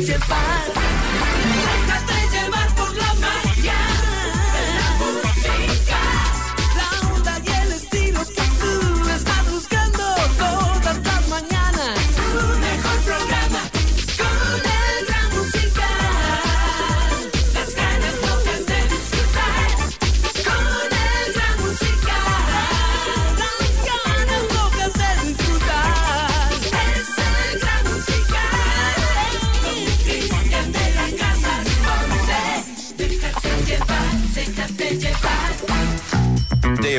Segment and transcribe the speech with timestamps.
[0.00, 0.99] 嫌烦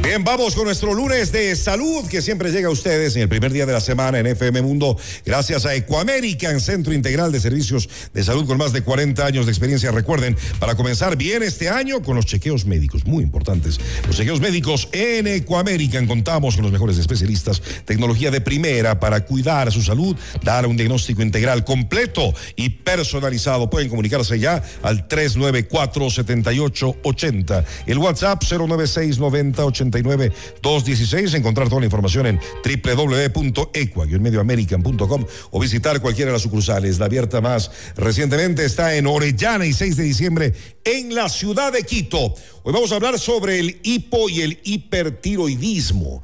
[0.00, 3.52] Bien, vamos con nuestro lunes de salud que siempre llega a ustedes en el primer
[3.52, 7.88] día de la semana en FM Mundo, gracias a Ecoamérica en Centro Integral de Servicios
[8.14, 9.90] de Salud con más de 40 años de experiencia.
[9.90, 13.78] Recuerden, para comenzar bien este año con los chequeos médicos, muy importantes.
[14.06, 19.72] Los chequeos médicos en Ecoamérica contamos con los mejores especialistas, tecnología de primera para cuidar
[19.72, 23.68] su salud, dar un diagnóstico integral completo y personalizado.
[23.68, 29.64] Pueden comunicarse ya al 394 7880, el WhatsApp 096 90
[30.02, 36.98] 216 Encontrar toda la información en www.equa-medioamerican.com o visitar cualquiera de las sucursales.
[36.98, 41.82] La abierta más recientemente está en Orellana y 6 de diciembre en la ciudad de
[41.82, 42.34] Quito.
[42.62, 46.22] Hoy vamos a hablar sobre el hipo y el hipertiroidismo.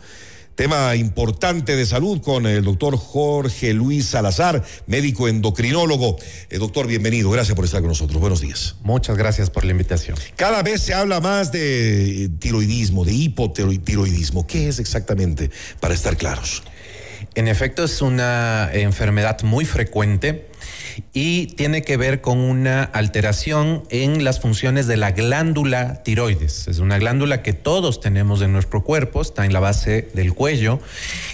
[0.54, 6.16] Tema importante de salud con el doctor Jorge Luis Salazar, médico endocrinólogo.
[6.48, 7.28] Eh, doctor, bienvenido.
[7.30, 8.20] Gracias por estar con nosotros.
[8.20, 8.76] Buenos días.
[8.84, 10.16] Muchas gracias por la invitación.
[10.36, 14.46] Cada vez se habla más de tiroidismo, de hipotiroidismo.
[14.46, 16.62] ¿Qué es exactamente para estar claros?
[17.34, 20.46] En efecto, es una enfermedad muy frecuente
[21.12, 26.68] y tiene que ver con una alteración en las funciones de la glándula tiroides.
[26.68, 30.80] Es una glándula que todos tenemos en nuestro cuerpo, está en la base del cuello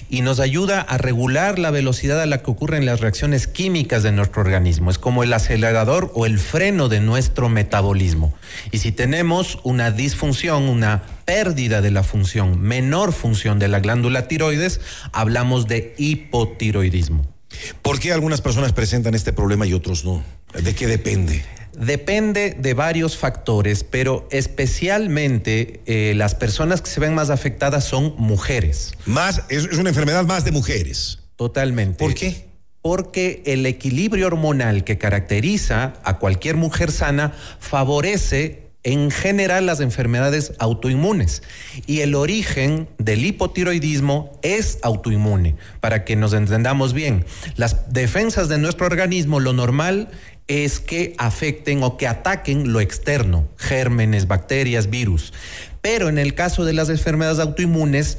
[0.09, 4.13] y nos ayuda a regular la velocidad a la que ocurren las reacciones químicas de
[4.13, 4.91] nuestro organismo.
[4.91, 8.35] Es como el acelerador o el freno de nuestro metabolismo.
[8.73, 14.27] Y si tenemos una disfunción, una pérdida de la función, menor función de la glándula
[14.27, 14.81] tiroides,
[15.13, 17.40] hablamos de hipotiroidismo.
[17.83, 20.23] ¿Por qué algunas personas presentan este problema y otros no?
[20.55, 21.45] ¿De qué depende?
[21.77, 28.15] Depende de varios factores, pero especialmente eh, las personas que se ven más afectadas son
[28.19, 28.93] mujeres.
[29.07, 31.21] Más, es, es una enfermedad más de mujeres.
[31.37, 31.97] Totalmente.
[31.97, 32.49] ¿Por qué?
[32.83, 40.53] Porque el equilibrio hormonal que caracteriza a cualquier mujer sana favorece en general las enfermedades
[40.59, 41.43] autoinmunes
[41.87, 45.57] y el origen del hipotiroidismo es autoinmune.
[45.81, 47.27] Para que nos entendamos bien,
[47.57, 50.09] las defensas de nuestro organismo, lo normal
[50.49, 55.33] es que afecten o que ataquen lo externo, gérmenes, bacterias, virus.
[55.81, 58.19] Pero en el caso de las enfermedades autoinmunes,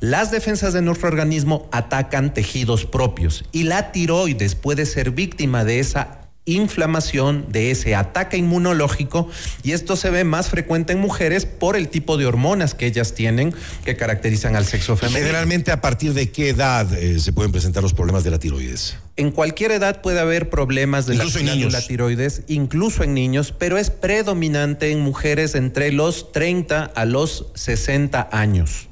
[0.00, 5.78] las defensas de nuestro organismo atacan tejidos propios y la tiroides puede ser víctima de
[5.78, 9.28] esa inflamación, de ese ataque inmunológico
[9.62, 13.14] y esto se ve más frecuente en mujeres por el tipo de hormonas que ellas
[13.14, 13.54] tienen
[13.84, 15.26] que caracterizan al sexo femenino.
[15.26, 18.96] Generalmente a partir de qué edad eh, se pueden presentar los problemas de la tiroides?
[19.16, 21.24] En cualquier edad puede haber problemas de la,
[21.86, 28.30] tiroides, incluso en niños, pero es predominante en mujeres entre los 30 a los 60
[28.32, 28.88] años.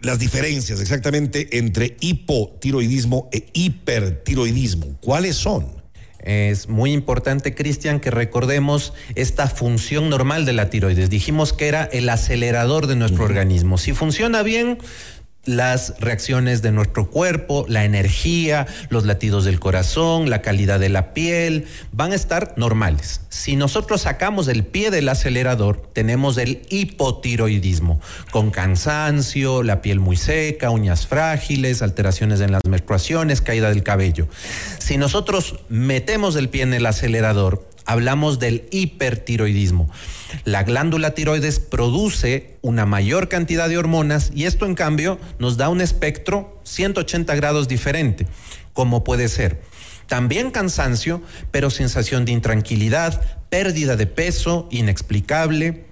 [0.00, 5.79] las diferencias exactamente entre hipotiroidismo e hipertiroidismo, ¿cuáles son?
[6.22, 11.10] Es muy importante, Cristian, que recordemos esta función normal de la tiroides.
[11.10, 13.78] Dijimos que era el acelerador de nuestro organismo.
[13.78, 14.78] Si funciona bien,
[15.44, 21.14] las reacciones de nuestro cuerpo, la energía, los latidos del corazón, la calidad de la
[21.14, 23.22] piel, van a estar normales.
[23.30, 28.00] Si nosotros sacamos el pie del acelerador, tenemos el hipotiroidismo,
[28.30, 34.28] con cansancio, la piel muy seca, uñas frágiles, alteraciones en las menstruaciones, caída del cabello.
[34.78, 39.90] Si nosotros metemos el pie en el acelerador, hablamos del hipertiroidismo.
[40.44, 45.68] La glándula tiroides produce una mayor cantidad de hormonas y esto en cambio nos da
[45.68, 48.26] un espectro 180 grados diferente,
[48.72, 49.60] como puede ser
[50.10, 51.22] también cansancio,
[51.52, 55.84] pero sensación de intranquilidad, pérdida de peso inexplicable,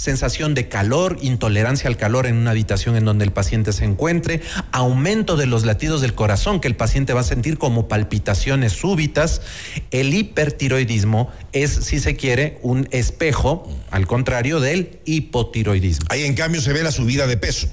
[0.00, 4.40] sensación de calor, intolerancia al calor en una habitación en donde el paciente se encuentre,
[4.72, 9.42] aumento de los latidos del corazón que el paciente va a sentir como palpitaciones súbitas.
[9.90, 16.06] El hipertiroidismo es, si se quiere, un espejo, al contrario del hipotiroidismo.
[16.08, 17.68] Ahí en cambio se ve la subida de peso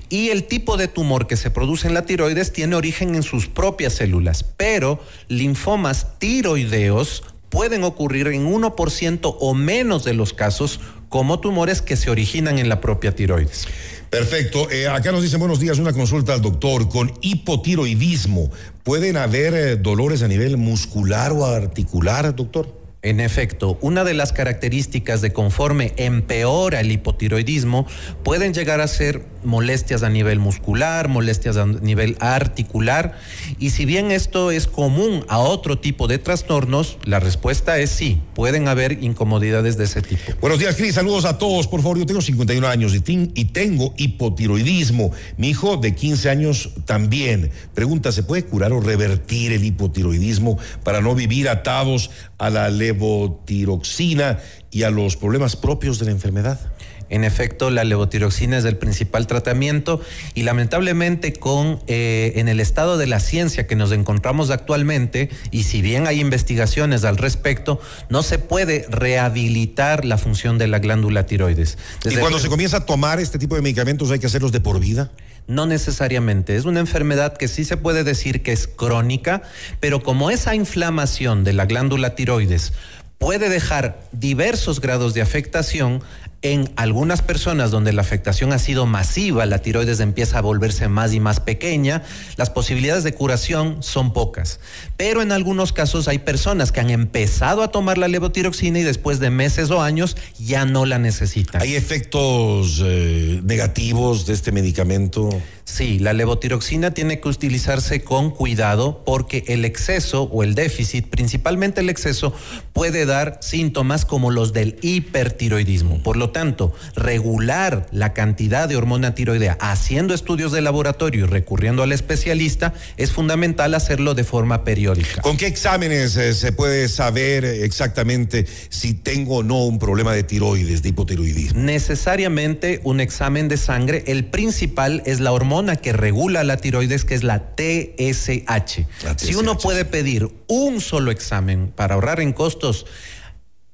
[0.10, 3.48] Y el tipo de tumor que se produce en la tiroides tiene origen en sus
[3.48, 7.24] propias células, pero linfomas tiroideos
[7.54, 12.68] pueden ocurrir en 1% o menos de los casos como tumores que se originan en
[12.68, 13.68] la propia tiroides.
[14.10, 14.72] Perfecto.
[14.72, 16.90] Eh, acá nos dicen buenos días, una consulta al doctor.
[16.90, 18.50] Con hipotiroidismo,
[18.82, 22.76] ¿pueden haber eh, dolores a nivel muscular o articular, doctor?
[23.04, 27.86] En efecto, una de las características de conforme empeora el hipotiroidismo
[28.24, 33.18] pueden llegar a ser molestias a nivel muscular, molestias a nivel articular
[33.60, 38.22] y si bien esto es común a otro tipo de trastornos, la respuesta es sí,
[38.34, 40.34] pueden haber incomodidades de ese tipo.
[40.42, 43.00] Buenos días, Cris, saludos a todos, por favor, yo tengo 51 años y,
[43.46, 47.52] tengo hipotiroidismo, mi hijo de 15 años también.
[47.74, 54.40] Pregunta, ¿se puede curar o revertir el hipotiroidismo para no vivir atados a la levotiroxina
[54.74, 56.60] y a los problemas propios de la enfermedad.
[57.10, 60.02] En efecto, la levotiroxina es el principal tratamiento
[60.34, 65.64] y lamentablemente con eh, en el estado de la ciencia que nos encontramos actualmente y
[65.64, 67.80] si bien hay investigaciones al respecto,
[68.10, 71.78] no se puede rehabilitar la función de la glándula tiroides.
[72.06, 74.80] ¿Y cuando se comienza a tomar este tipo de medicamentos hay que hacerlos de por
[74.80, 75.12] vida?
[75.48, 76.56] No necesariamente.
[76.56, 79.42] Es una enfermedad que sí se puede decir que es crónica,
[79.80, 82.74] pero como esa inflamación de la glándula tiroides
[83.18, 86.02] puede dejar diversos grados de afectación,
[86.44, 91.14] en algunas personas donde la afectación ha sido masiva, la tiroides empieza a volverse más
[91.14, 92.04] y más pequeña,
[92.36, 94.60] las posibilidades de curación son pocas.
[94.98, 99.22] Pero en algunos casos hay personas que han empezado a tomar la levotiroxina y después
[99.22, 101.62] de meses o años ya no la necesitan.
[101.62, 105.30] ¿Hay efectos eh, negativos de este medicamento?
[105.64, 111.80] Sí, la levotiroxina tiene que utilizarse con cuidado porque el exceso o el déficit, principalmente
[111.80, 112.34] el exceso,
[112.74, 116.04] puede dar síntomas como los del hipertiroidismo.
[116.04, 121.84] Por lo tanto, regular la cantidad de hormona tiroidea haciendo estudios de laboratorio y recurriendo
[121.84, 125.22] al especialista es fundamental hacerlo de forma periódica.
[125.22, 130.24] ¿Con qué exámenes eh, se puede saber exactamente si tengo o no un problema de
[130.24, 131.62] tiroides, de hipotiroidismo?
[131.62, 134.04] Necesariamente un examen de sangre.
[134.08, 138.82] El principal es la hormona que regula la tiroides, que es la TSH.
[139.18, 142.86] Si uno puede pedir un solo examen para ahorrar en costos,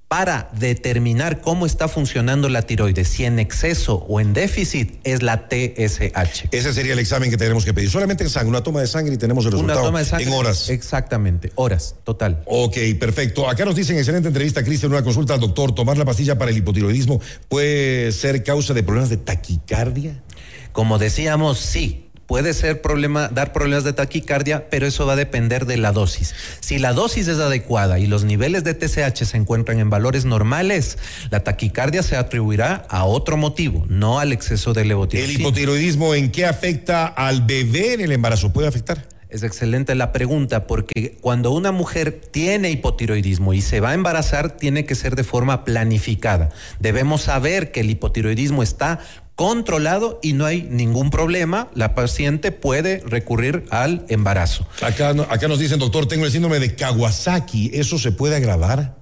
[0.09, 5.47] para determinar cómo está funcionando la tiroides, si en exceso o en déficit, es la
[5.47, 6.47] TSH.
[6.51, 7.91] Ese sería el examen que tenemos que pedir.
[7.91, 10.33] Solamente en sangre, una toma de sangre y tenemos el resultado toma de sangre, en
[10.33, 10.69] horas.
[10.71, 12.41] Exactamente, horas, total.
[12.45, 13.47] Ok, perfecto.
[13.47, 15.75] Acá nos dicen, excelente entrevista, Cristian, una consulta al doctor.
[15.75, 20.23] ¿Tomar la pastilla para el hipotiroidismo puede ser causa de problemas de taquicardia?
[20.71, 25.65] Como decíamos, sí, puede ser problema, dar problemas de taquicardia, pero eso va a depender
[25.65, 26.35] de la dosis.
[26.59, 30.99] Si la dosis es adecuada y los niveles de TSH se encuentran en valores normales,
[31.31, 35.33] la taquicardia se atribuirá a otro motivo, no al exceso de levotiroxina.
[35.33, 38.53] ¿El hipotiroidismo en qué afecta al bebé en el embarazo?
[38.53, 39.07] ¿Puede afectar?
[39.29, 44.57] Es excelente la pregunta porque cuando una mujer tiene hipotiroidismo y se va a embarazar,
[44.57, 46.49] tiene que ser de forma planificada.
[46.79, 48.99] Debemos saber que el hipotiroidismo está
[49.39, 54.67] controlado y no hay ningún problema, la paciente puede recurrir al embarazo.
[54.81, 58.97] Acá, acá nos dicen, doctor, tengo el síndrome de Kawasaki, ¿eso se puede agravar?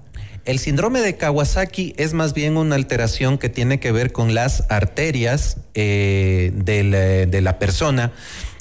[0.45, 4.65] El síndrome de Kawasaki es más bien una alteración que tiene que ver con las
[4.69, 8.11] arterias eh, de la persona,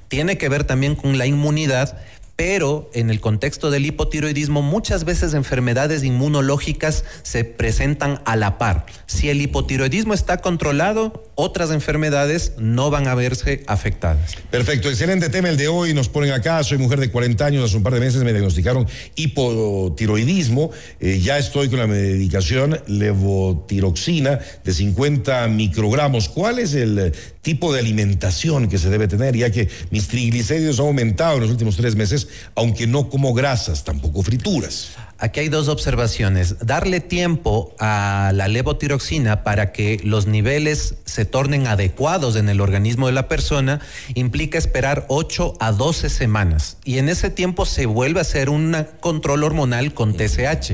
[0.08, 1.98] tiene que ver también con la inmunidad,
[2.36, 8.86] pero en el contexto del hipotiroidismo muchas veces enfermedades inmunológicas se presentan a la par.
[9.04, 14.34] Si el hipotiroidismo está controlado, otras enfermedades no van a verse afectadas.
[14.50, 15.94] Perfecto, excelente tema el de hoy.
[15.94, 18.88] Nos ponen acá, soy mujer de 40 años, hace un par de meses me diagnosticaron
[19.14, 20.70] hipotiroidismo.
[20.98, 26.30] Eh, ya estoy con la medicación levotiroxina de 50 microgramos.
[26.30, 27.12] ¿Cuál es el
[27.42, 29.36] tipo de alimentación que se debe tener?
[29.36, 33.84] Ya que mis triglicéridos han aumentado en los últimos tres meses, aunque no como grasas,
[33.84, 34.92] tampoco frituras.
[35.18, 36.56] Aquí hay dos observaciones.
[36.66, 43.06] Darle tiempo a la levotiroxina para que los niveles se tornen adecuados en el organismo
[43.06, 43.80] de la persona
[44.14, 46.76] implica esperar 8 a 12 semanas.
[46.84, 50.72] Y en ese tiempo se vuelve a hacer un control hormonal con TSH.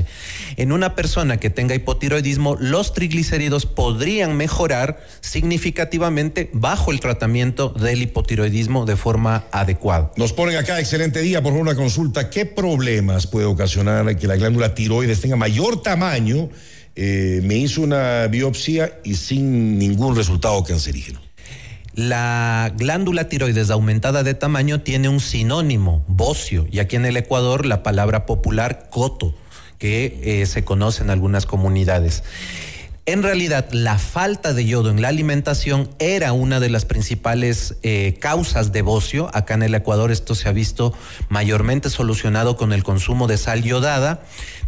[0.57, 8.01] En una persona que tenga hipotiroidismo, los triglicéridos podrían mejorar significativamente bajo el tratamiento del
[8.01, 10.11] hipotiroidismo de forma adecuada.
[10.17, 12.29] Nos ponen acá, excelente día, por una consulta.
[12.29, 16.49] ¿Qué problemas puede ocasionar que la la glándula tiroides tenga mayor tamaño,
[16.95, 21.21] eh, me hizo una biopsia y sin ningún resultado cancerígeno.
[21.93, 27.67] La glándula tiroides aumentada de tamaño tiene un sinónimo, bocio, y aquí en el Ecuador
[27.67, 29.35] la palabra popular coto,
[29.77, 32.23] que eh, se conoce en algunas comunidades.
[33.05, 38.15] En realidad, la falta de yodo en la alimentación era una de las principales eh,
[38.21, 39.29] causas de bocio.
[39.33, 40.93] Acá en el Ecuador esto se ha visto
[41.27, 44.21] mayormente solucionado con el consumo de sal yodada,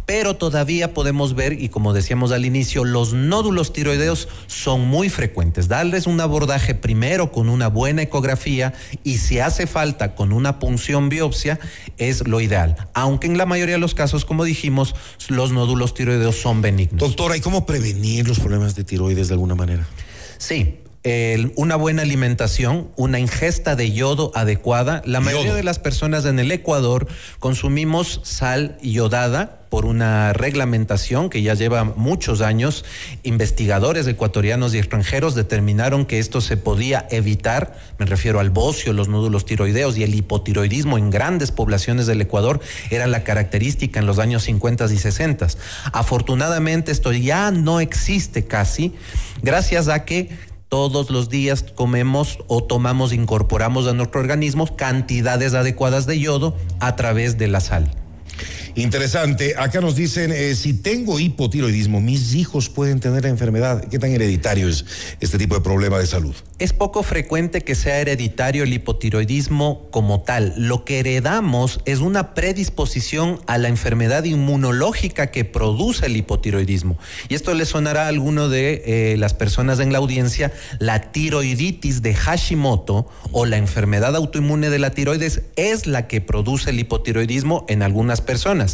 [0.06, 5.66] pero todavía podemos ver, y como decíamos al inicio, los nódulos tiroideos son muy frecuentes.
[5.66, 8.72] Darles un abordaje primero con una buena ecografía
[9.02, 11.58] y si hace falta con una punción biopsia
[11.98, 12.76] es lo ideal.
[12.94, 14.94] Aunque en la mayoría de los casos, como dijimos,
[15.28, 17.00] los nódulos tiroideos son benignos.
[17.00, 19.88] Doctora, ¿y cómo prevenir los problemas de tiroides de alguna manera?
[20.38, 20.76] Sí,
[21.54, 25.02] una buena alimentación, una ingesta de yodo adecuada.
[25.04, 27.06] La mayoría de las personas en el Ecuador
[27.38, 32.84] consumimos sal yodada por una reglamentación que ya lleva muchos años.
[33.22, 37.76] Investigadores ecuatorianos y extranjeros determinaron que esto se podía evitar.
[37.98, 42.60] Me refiero al bocio, los nódulos tiroideos y el hipotiroidismo en grandes poblaciones del Ecuador
[42.90, 45.46] era la característica en los años 50 y 60.
[45.92, 48.92] Afortunadamente esto ya no existe casi
[49.42, 50.30] gracias a que
[50.68, 56.96] todos los días comemos o tomamos, incorporamos a nuestro organismo cantidades adecuadas de yodo a
[56.96, 57.90] través de la sal.
[58.76, 59.54] Interesante.
[59.56, 63.82] Acá nos dicen, eh, si tengo hipotiroidismo, mis hijos pueden tener la enfermedad.
[63.88, 64.84] ¿Qué tan hereditario es
[65.18, 66.34] este tipo de problema de salud?
[66.58, 70.52] Es poco frecuente que sea hereditario el hipotiroidismo como tal.
[70.58, 76.98] Lo que heredamos es una predisposición a la enfermedad inmunológica que produce el hipotiroidismo.
[77.30, 82.02] Y esto le sonará a alguno de eh, las personas en la audiencia, la tiroiditis
[82.02, 87.64] de Hashimoto o la enfermedad autoinmune de la tiroides es la que produce el hipotiroidismo
[87.68, 88.65] en algunas personas.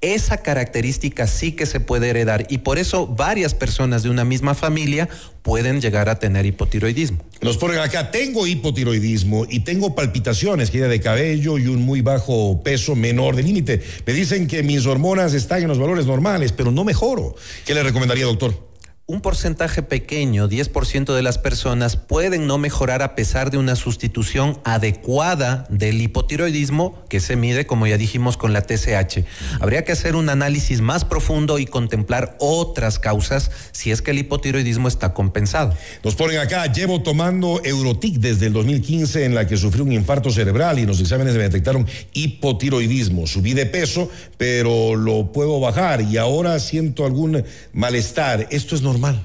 [0.00, 4.54] Esa característica sí que se puede heredar y por eso varias personas de una misma
[4.54, 5.08] familia
[5.42, 7.18] pueden llegar a tener hipotiroidismo.
[7.40, 12.62] Nos ponen acá, tengo hipotiroidismo y tengo palpitaciones, caída de cabello y un muy bajo
[12.62, 13.82] peso menor de límite.
[14.06, 17.34] Me dicen que mis hormonas están en los valores normales, pero no mejoro.
[17.66, 18.71] ¿Qué le recomendaría, doctor?
[19.06, 24.60] Un porcentaje pequeño, 10% de las personas, pueden no mejorar a pesar de una sustitución
[24.62, 29.24] adecuada del hipotiroidismo que se mide, como ya dijimos, con la TSH.
[29.60, 34.18] Habría que hacer un análisis más profundo y contemplar otras causas si es que el
[34.18, 35.74] hipotiroidismo está compensado.
[36.04, 40.30] Nos ponen acá, llevo tomando Eurotic desde el 2015 en la que sufrí un infarto
[40.30, 43.26] cerebral y los exámenes me detectaron hipotiroidismo.
[43.26, 47.42] Subí de peso, pero lo puedo bajar y ahora siento algún
[47.72, 48.46] malestar.
[48.50, 49.22] Esto es normal normal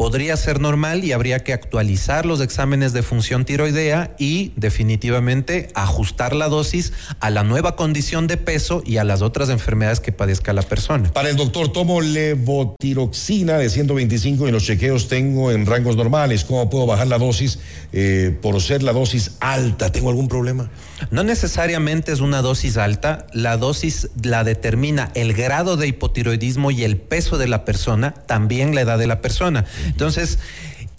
[0.00, 6.34] podría ser normal y habría que actualizar los exámenes de función tiroidea y definitivamente ajustar
[6.34, 10.54] la dosis a la nueva condición de peso y a las otras enfermedades que padezca
[10.54, 11.12] la persona.
[11.12, 16.44] Para el doctor, tomo levotiroxina de 125 y en los chequeos tengo en rangos normales.
[16.44, 17.58] ¿Cómo puedo bajar la dosis
[17.92, 19.92] eh, por ser la dosis alta?
[19.92, 20.70] ¿Tengo algún problema?
[21.10, 23.26] No necesariamente es una dosis alta.
[23.34, 28.74] La dosis la determina el grado de hipotiroidismo y el peso de la persona, también
[28.74, 29.66] la edad de la persona.
[29.90, 30.38] Entonces,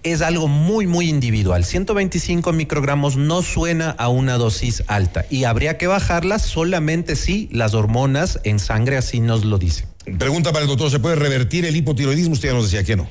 [0.03, 1.63] es algo muy, muy individual.
[1.63, 7.73] 125 microgramos no suena a una dosis alta y habría que bajarla solamente si las
[7.73, 9.90] hormonas en sangre así nos lo dicen.
[10.17, 12.33] Pregunta para el doctor, ¿se puede revertir el hipotiroidismo?
[12.33, 13.07] Usted ya nos decía que no.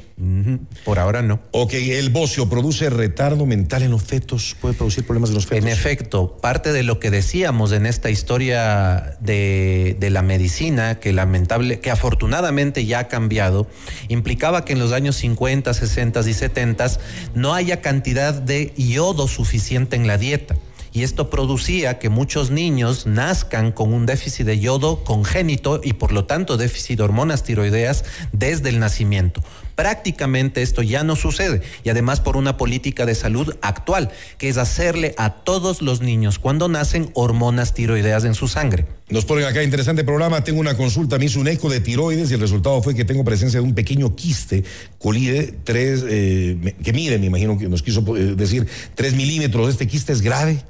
[0.85, 1.41] Por ahora no.
[1.53, 4.57] Ok, ¿el bocio produce retardo mental en los fetos?
[4.61, 5.65] ¿Puede producir problemas en los fetos?
[5.65, 11.13] En efecto, parte de lo que decíamos en esta historia de, de la medicina, que
[11.13, 13.69] lamentable, que afortunadamente ya ha cambiado,
[14.09, 16.91] implicaba que en los años 50, 60 y 70
[17.35, 20.57] no haya cantidad de yodo suficiente en la dieta
[20.93, 26.13] y esto producía que muchos niños nazcan con un déficit de yodo congénito y por
[26.13, 29.43] lo tanto déficit de hormonas tiroideas desde el nacimiento.
[29.77, 34.59] Prácticamente esto ya no sucede y además por una política de salud actual, que es
[34.59, 38.85] hacerle a todos los niños cuando nacen hormonas tiroideas en su sangre.
[39.09, 40.45] Nos ponen acá interesante programa.
[40.45, 43.25] Tengo una consulta, me hizo un eco de tiroides y el resultado fue que tengo
[43.25, 44.65] presencia de un pequeño quiste
[44.99, 49.71] colide, tres, eh, que mide, me imagino que nos quiso eh, decir, tres milímetros.
[49.71, 50.63] ¿Este quiste es grave?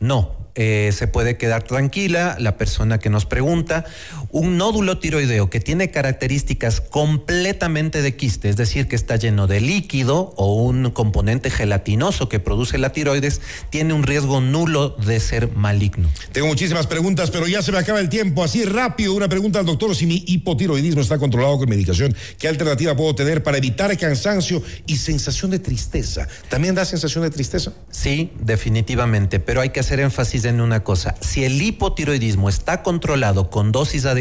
[0.00, 3.84] No, eh, se puede quedar tranquila la persona que nos pregunta.
[4.30, 9.62] Un nódulo tiroideo que tiene características completamente de quiste, es decir, que está lleno de
[9.62, 15.56] líquido o un componente gelatinoso que produce la tiroides, tiene un riesgo nulo de ser
[15.56, 16.10] maligno.
[16.32, 18.44] Tengo muchísimas preguntas, pero ya se me acaba el tiempo.
[18.44, 22.94] Así rápido, una pregunta al doctor, si mi hipotiroidismo está controlado con medicación, ¿qué alternativa
[22.94, 26.28] puedo tener para evitar cansancio y sensación de tristeza?
[26.50, 27.72] ¿También da sensación de tristeza?
[27.90, 31.14] Sí, definitivamente, pero hay que hacer énfasis en una cosa.
[31.22, 34.17] Si el hipotiroidismo está controlado con dosis adecuadas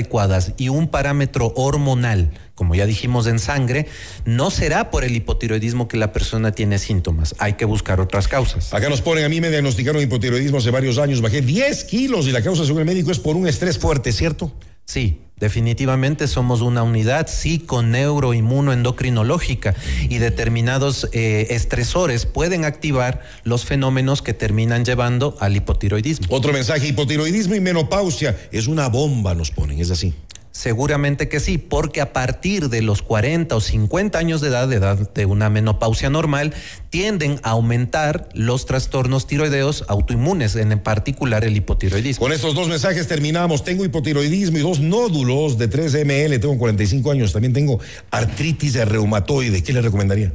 [0.57, 3.87] y un parámetro hormonal, como ya dijimos en sangre,
[4.25, 7.35] no será por el hipotiroidismo que la persona tiene síntomas.
[7.39, 8.73] Hay que buscar otras causas.
[8.73, 12.31] Acá nos ponen, a mí me diagnosticaron hipotiroidismo hace varios años, bajé 10 kilos y
[12.31, 14.53] la causa según el médico es por un estrés fuerte, ¿cierto?
[14.85, 19.73] Sí, definitivamente somos una unidad psico-neuro-inmuno-endocrinológica
[20.09, 26.27] y determinados eh, estresores pueden activar los fenómenos que terminan llevando al hipotiroidismo.
[26.29, 30.13] Otro mensaje, hipotiroidismo y menopausia es una bomba, nos ponen, es así.
[30.57, 34.77] Seguramente que sí, porque a partir de los 40 o 50 años de edad, de
[34.77, 36.51] edad de una menopausia normal,
[36.89, 42.23] tienden a aumentar los trastornos tiroideos autoinmunes, en particular el hipotiroidismo.
[42.23, 43.63] Con estos dos mensajes terminamos.
[43.63, 48.85] Tengo hipotiroidismo y dos nódulos de 3 ml, tengo 45 años, también tengo artritis de
[48.85, 49.61] reumatoide.
[49.61, 50.33] ¿Qué le recomendaría?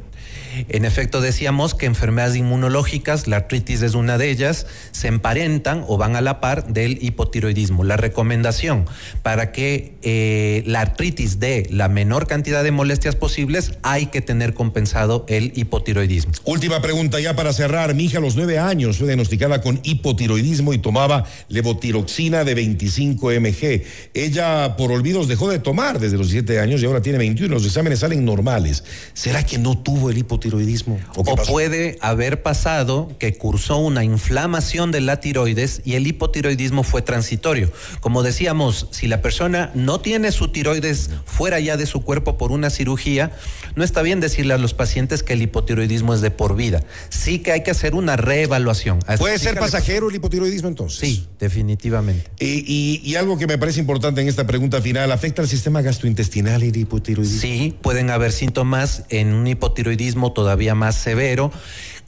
[0.69, 5.97] En efecto, decíamos que enfermedades inmunológicas, la artritis es una de ellas, se emparentan o
[5.97, 7.83] van a la par del hipotiroidismo.
[7.83, 8.85] La recomendación
[9.21, 14.53] para que eh, la artritis dé la menor cantidad de molestias posibles, hay que tener
[14.53, 16.33] compensado el hipotiroidismo.
[16.45, 17.95] Última pregunta ya para cerrar.
[17.95, 23.31] Mi hija a los nueve años fue diagnosticada con hipotiroidismo y tomaba levotiroxina de 25
[23.31, 23.83] mg.
[24.13, 27.53] Ella por olvidos dejó de tomar desde los siete años y ahora tiene 21.
[27.53, 28.83] Los exámenes salen normales.
[29.13, 30.42] ¿Será que no tuvo el hipotiroidismo?
[30.43, 30.99] Tiroidismo?
[31.15, 37.01] ¿O, puede haber pasado que cursó una inflamación de la tiroides y el hipotiroidismo fue
[37.01, 37.71] transitorio.
[38.01, 42.51] Como decíamos, si la persona no tiene su tiroides fuera ya de su cuerpo por
[42.51, 43.31] una cirugía,
[43.75, 46.83] no está bien decirle a los pacientes que el hipotiroidismo es de por vida.
[47.09, 48.99] Sí que hay que hacer una reevaluación.
[49.17, 50.99] ¿Puede ser pasajero el hipotiroidismo entonces?
[50.99, 52.29] Sí, definitivamente.
[52.39, 56.61] Y, y, algo que me parece importante en esta pregunta final, ¿afecta al sistema gastrointestinal
[56.63, 57.41] el hipotiroidismo?
[57.41, 61.51] Sí, pueden haber síntomas en un hipotiroidismo todavía más severo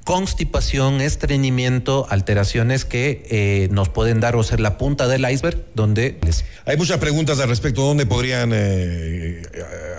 [0.06, 6.20] constipación, estreñimiento, alteraciones que eh, nos pueden dar o ser la punta del iceberg, donde...
[6.66, 7.82] Hay muchas preguntas al respecto.
[7.82, 9.42] ¿Dónde podrían eh,